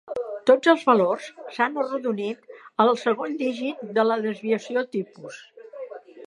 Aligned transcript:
Tots 0.49 0.69
els 0.71 0.85
valors 0.85 1.27
s'han 1.57 1.77
arrodonit 1.83 2.55
al 2.85 2.91
segon 3.03 3.37
dígit 3.43 3.85
de 3.99 4.07
la 4.09 4.19
desviació 4.25 4.85
tipus. 4.97 5.39